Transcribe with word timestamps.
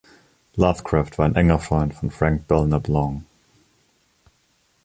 Lovecraft 0.57 1.19
war 1.19 1.27
ein 1.27 1.35
enger 1.35 1.59
Freund 1.59 1.93
von 1.93 2.09
Frank 2.09 2.47
Belknap 2.47 2.87
Long. 2.87 3.23